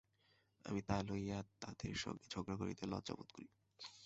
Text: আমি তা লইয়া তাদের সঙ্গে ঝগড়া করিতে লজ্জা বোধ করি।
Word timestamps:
আমি 0.65 0.79
তা 0.87 0.97
লইয়া 1.07 1.39
তাদের 1.61 1.93
সঙ্গে 1.95 2.25
ঝগড়া 2.33 2.55
করিতে 2.61 2.83
লজ্জা 2.85 3.13
বোধ 3.17 3.29
করি। 3.35 3.47